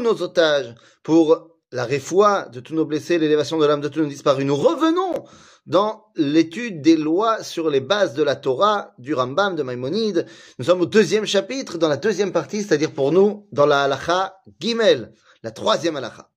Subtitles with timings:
[0.00, 4.08] nos otages, pour la réfoua de tous nos blessés, l'élévation de l'âme de tous nos
[4.08, 4.44] disparus.
[4.44, 5.24] Nous revenons
[5.66, 10.26] dans l'étude des lois sur les bases de la Torah, du Rambam, de Maïmonide.
[10.58, 14.36] Nous sommes au deuxième chapitre, dans la deuxième partie, c'est-à-dire pour nous, dans la halacha
[14.58, 16.28] Gimel, la troisième halacha.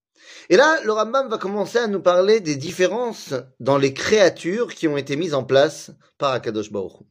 [0.50, 4.88] Et là, le Rambam va commencer à nous parler des différences dans les créatures qui
[4.88, 7.06] ont été mises en place par Akadosh Baruch Hu.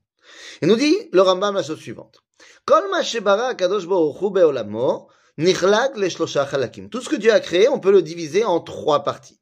[0.60, 2.18] Il nous dit, le Rambam, la chose suivante.
[2.64, 6.89] Kol ma shebara Akadosh Baruch Hu be'olamo, nichlak le shlosha chalakim.
[6.89, 9.39] Tout ce que Dieu a créé, on peut le diviser en trois parties.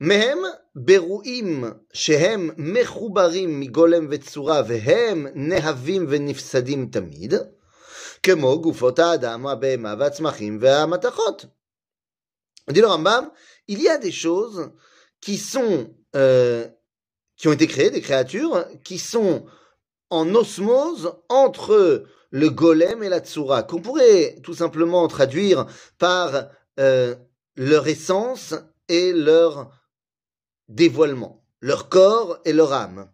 [0.00, 0.38] מהם
[0.74, 7.34] ברואים שהם מחוברים מגולם וצורה והם נהבים ונפסדים תמיד,
[8.22, 11.46] כמו גופות האדם, הבהמה והצמחים והמתכות.
[12.70, 13.30] Dit le Rambam,
[13.68, 14.70] il y a des choses
[15.20, 16.66] qui sont euh,
[17.36, 19.44] qui ont été créées, des créatures qui sont
[20.09, 25.65] en osmose entre le golem et la tsura, qu'on pourrait tout simplement traduire
[25.97, 26.49] par
[26.79, 27.15] euh,
[27.55, 28.55] leur essence
[28.87, 29.71] et leur
[30.67, 33.09] dévoilement, leur corps et leur âme.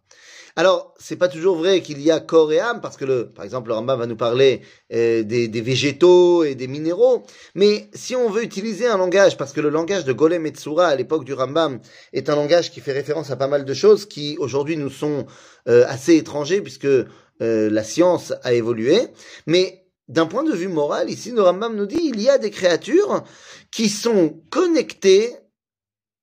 [0.58, 3.44] Alors, c'est pas toujours vrai qu'il y a corps et âme, parce que le, par
[3.44, 7.24] exemple, le Rambam va nous parler euh, des, des, végétaux et des minéraux.
[7.54, 10.86] Mais si on veut utiliser un langage, parce que le langage de Golem et Tsura
[10.86, 11.78] à l'époque du Rambam
[12.14, 15.26] est un langage qui fait référence à pas mal de choses qui aujourd'hui nous sont
[15.68, 17.04] euh, assez étrangers puisque euh,
[17.40, 19.08] la science a évolué.
[19.46, 22.50] Mais d'un point de vue moral, ici, le Rambam nous dit il y a des
[22.50, 23.24] créatures
[23.70, 25.36] qui sont connectées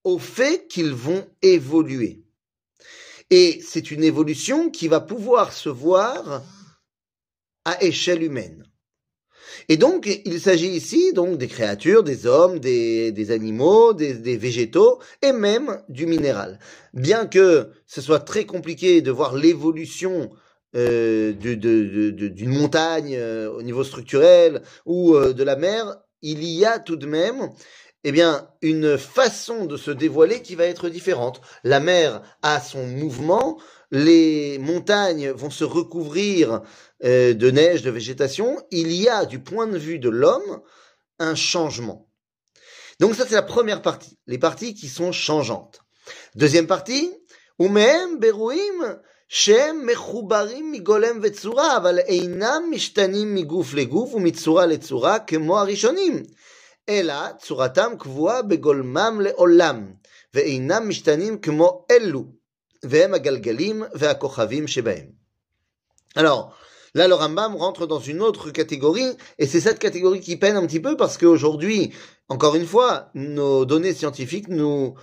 [0.03, 2.23] au fait qu'ils vont évoluer.
[3.35, 6.43] Et c'est une évolution qui va pouvoir se voir
[7.65, 8.63] à échelle humaine.
[9.69, 15.31] Et donc, il s'agit ici donc des créatures, des hommes, des, animaux, des, végétaux et
[15.31, 16.59] même du minéral.
[16.93, 20.29] Bien que ce soit très compliqué de voir l'évolution
[20.75, 26.77] euh, d'une montagne euh, au niveau structurel ou euh, de la mer, il y a
[26.77, 27.49] tout de même
[28.03, 31.41] eh bien, une façon de se dévoiler qui va être différente.
[31.63, 33.57] La mer a son mouvement,
[33.91, 36.61] les montagnes vont se recouvrir
[37.03, 38.61] euh, de neige, de végétation.
[38.71, 40.61] Il y a, du point de vue de l'homme,
[41.19, 42.07] un changement.
[42.99, 45.81] Donc ça, c'est la première partie, les parties qui sont changeantes.
[46.35, 47.11] Deuxième partie.
[56.88, 59.92] אלא צורתם קבועה בגולמם לעולם,
[60.34, 62.24] ואינם משתנים כמו אלו,
[62.82, 65.18] והם הגלגלים והכוכבים שבהם.
[66.16, 66.52] Alors,
[66.94, 70.66] là, le Rambam rentre dans une autre catégorie, et c'est cette catégorie qui peine un
[70.66, 71.92] petit peu parce qu'aujourd'hui,
[72.28, 74.94] encore une fois, nos données scientifiques nous,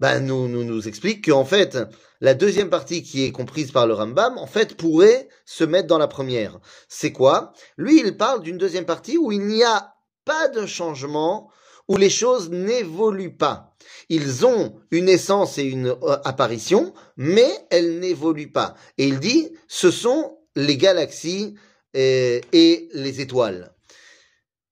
[0.00, 1.78] bah, nous, nous, nous expliquent qu'en fait,
[2.20, 5.98] la deuxième partie qui est comprise par le Rambam, en fait, pourrait se mettre dans
[5.98, 6.60] la première.
[6.88, 9.92] C'est quoi Lui, il parle d'une deuxième partie où il n'y a
[10.27, 11.49] pas de changement,
[11.87, 13.73] où les choses n'évoluent pas.
[14.09, 18.75] Ils ont une essence et une euh, apparition, mais elles n'évoluent pas.
[18.97, 21.55] Et il dit, ce sont les galaxies
[21.93, 23.73] et, euh, et les étoiles.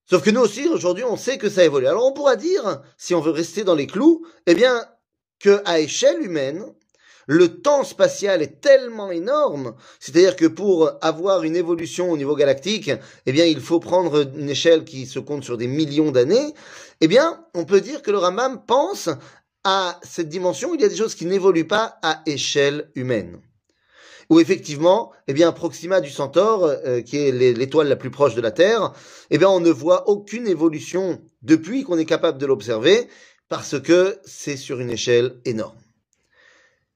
[0.08, 1.88] Sauf que nous aussi, aujourd'hui, on sait que ça évolue.
[1.88, 4.84] Alors on pourra dire, si on veut rester dans les clous, eh bien,
[5.40, 6.64] que à échelle humaine,
[7.26, 12.90] le temps spatial est tellement énorme, c'est-à-dire que pour avoir une évolution au niveau galactique,
[13.26, 16.54] eh bien, il faut prendre une échelle qui se compte sur des millions d'années.
[17.00, 19.08] Eh bien, on peut dire que le Ramam pense
[19.64, 23.40] à cette dimension, il y a des choses qui n'évoluent pas à échelle humaine.
[24.30, 28.40] Où effectivement, eh bien, Proxima du Centaure, euh, qui est l'étoile la plus proche de
[28.40, 28.92] la Terre,
[29.30, 33.08] eh bien, on ne voit aucune évolution depuis qu'on est capable de l'observer,
[33.48, 35.78] parce que c'est sur une échelle énorme.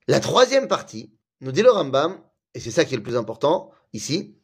[0.07, 2.22] La troisième partie, nous dit le Rambam,
[2.53, 4.35] et c'est ça qui est le plus important ici,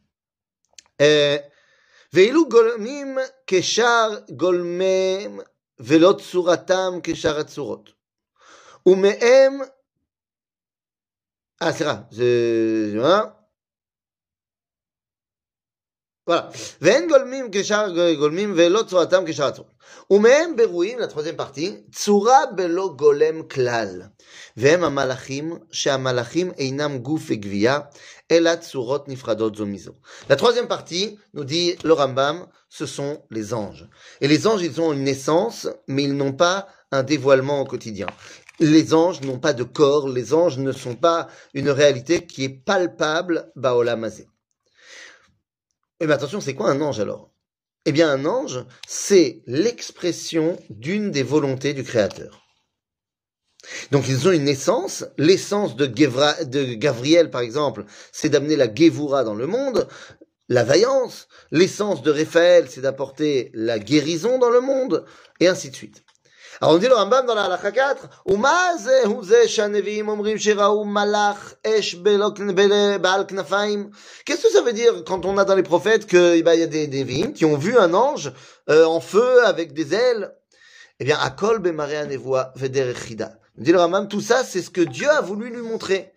[2.14, 5.40] ואילו גולמים כשאר גולמיהם
[5.80, 7.90] ולא צורתם כשאר הצורות.
[8.86, 9.60] ומהם,
[11.62, 12.26] אה סליחה, זה,
[16.30, 16.52] voilà.
[16.82, 19.72] ואין גולמים כשאר גולמים ולא צורתם כשאר הצורות.
[20.12, 24.02] ומהם ברואים, troisième partie, צורה בלא גולם כלל.
[24.58, 27.80] והם המלאכים, שהמלאכים אינם גוף וגבייה,
[28.32, 29.92] אלא צורות נפרדות זו מזו.
[30.30, 33.88] La troisième partie, nous dit le Rambam, ce sont les anges.
[34.22, 38.08] Et les anges, ils ont une naissance, mais ils n'ont pas un dévoilement au quotidien.
[38.60, 42.50] Les anges n'ont pas de corps, les anges ne sont pas une réalité qui est
[42.50, 44.28] palpable, baolamazé.
[46.01, 47.31] Mais attention, c'est quoi un ange alors?
[47.87, 52.43] Eh bien, un ange, c'est l'expression d'une des volontés du Créateur.
[53.91, 59.25] Donc ils ont une essence, l'essence de, de Gavriel par exemple, c'est d'amener la Gevura
[59.25, 59.89] dans le monde.
[60.49, 61.29] la vaillance.
[61.51, 65.05] L'essence de Raphaël, c'est d'apporter la guérison dans le monde,
[65.41, 66.05] et ainsi de suite.
[66.61, 68.25] Alors on dit le Rambam dans la halakha 4,
[74.25, 76.67] Qu'est-ce que ça veut dire quand on a dans les prophètes qu'il bah, y a
[76.67, 78.33] des Nevi'im qui ont vu un ange
[78.71, 80.33] euh, en feu avec des ailes?
[80.99, 83.39] Eh bien, Akol bemare nevoa vederechida.
[83.59, 86.13] Dit le Rambam, tout ça, c'est ce que Dieu a voulu lui montrer.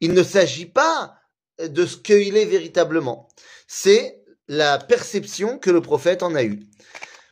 [0.00, 1.14] Il ne s'agit pas
[1.60, 3.28] de ce qu'il est véritablement.
[3.68, 6.60] C'est la perception que le prophète en a eue.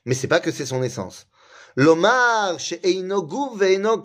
[0.04, 1.26] Mais c'est pas que c'est son essence.
[1.77, 4.01] לומר שאינו גוף ואינו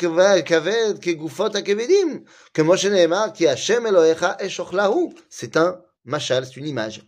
[0.46, 2.24] כבד כגופות הכבדים,
[2.54, 5.12] כמו שנאמר כי השם אלוהיך אש אוכלה הוא.
[5.30, 5.72] C'est un
[6.06, 7.00] משל, c'est une image.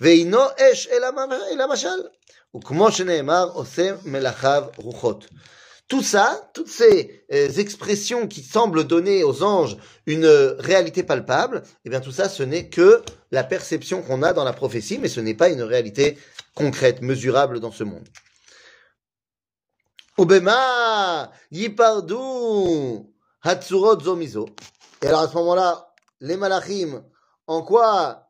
[0.00, 0.88] ואינו אש
[1.52, 2.00] אלא משל.
[2.56, 5.24] וכמו שנאמר עושה מלאכיו רוחות.
[5.88, 9.76] Tout ça, toutes ces euh, expressions qui semblent donner aux anges
[10.06, 10.26] une
[10.58, 14.52] réalité palpable, eh bien tout ça, ce n'est que la perception qu'on a dans la
[14.52, 16.18] prophétie, mais ce n'est pas une réalité
[16.56, 18.08] concrète, mesurable dans ce monde.
[20.21, 24.49] Ubema Yipardou Hatsurot Zomizo.
[25.01, 27.03] Et alors à ce moment-là, les malachim,
[27.47, 28.29] en quoi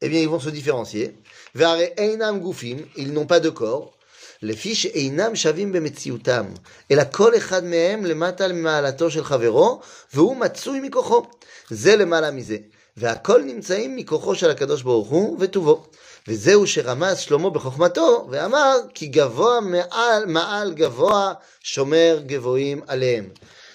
[0.00, 1.16] Eh bien, ils vont se différencier?
[1.54, 3.96] Vare Einam Goufim, ils n'ont pas de corps.
[4.42, 6.52] Les fiches Einam Shavim Bemetziutam.
[6.90, 9.80] Et la kol echad mehem le matal maalato shel chavero,
[10.12, 11.28] veu matsui mikocho.
[11.70, 12.70] Ze le malamize.
[12.97, 15.83] והכל נמצאים מכוחו של הקדוש ברוך הוא וטובו.
[16.27, 21.33] וזהו שרמז שלמה בחוכמתו, ואמר כי גבוה מעל, מעל גבוה
[21.63, 23.29] שומר גבוהים עליהם.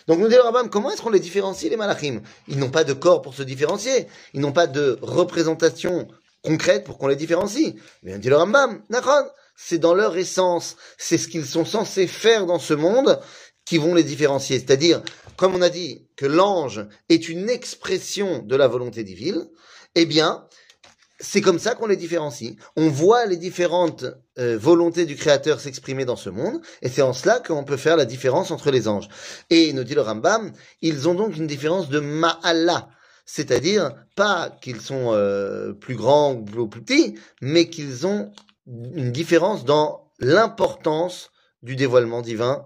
[0.08, 2.82] Donc nous dit le Rambam, comment est-ce qu'on les différencie les malachim Ils n'ont pas
[2.82, 6.08] de corps pour se différencier, ils n'ont pas de représentation
[6.42, 7.74] concrète pour qu'on les différencie.
[8.02, 8.80] Mais dit le Rambam,
[9.54, 13.20] c'est dans leur essence, c'est ce qu'ils sont censés faire dans ce monde
[13.66, 14.58] qui vont les différencier.
[14.58, 15.02] C'est-à-dire,
[15.37, 19.47] comme on a dit que l'ange est une expression de la volonté divine,
[19.95, 20.47] eh bien,
[21.19, 22.55] c'est comme ça qu'on les différencie.
[22.75, 24.05] On voit les différentes
[24.37, 27.97] euh, volontés du Créateur s'exprimer dans ce monde, et c'est en cela qu'on peut faire
[27.97, 29.07] la différence entre les anges.
[29.49, 30.51] Et nous dit le Rambam,
[30.81, 32.89] ils ont donc une différence de ma'ala,
[33.25, 38.31] c'est-à-dire pas qu'ils sont euh, plus grands ou plus petits, mais qu'ils ont
[38.67, 41.31] une différence dans l'importance
[41.61, 42.65] du dévoilement divin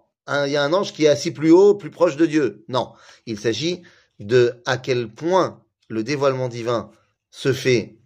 [0.27, 2.63] il y a un ange qui est assis plus haut, plus proche de Dieu.
[2.67, 2.93] Non,
[3.25, 3.81] il s'agit
[4.19, 6.91] de à quel point le dévoilement divin
[7.31, 7.97] se fait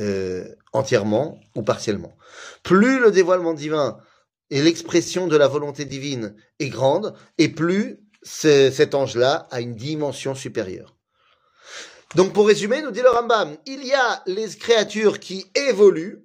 [0.00, 2.16] euh, entièrement ou partiellement.
[2.62, 3.98] Plus le dévoilement divin
[4.50, 10.34] et l'expression de la volonté divine est grande, et plus cet ange-là a une dimension
[10.34, 10.96] supérieure.
[12.16, 16.24] Donc pour résumer, nous dit le Rambam, il y a les créatures qui évoluent,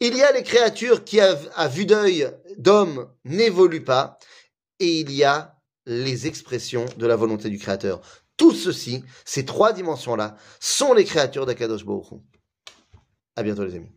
[0.00, 4.18] il y a les créatures qui, à vue d'œil d'homme, n'évoluent pas,
[4.80, 5.56] et il y a
[5.86, 8.00] les expressions de la volonté du Créateur.
[8.36, 11.84] Tout ceci, ces trois dimensions-là, sont les créatures d'Akadosh
[13.36, 13.92] À bientôt les amis.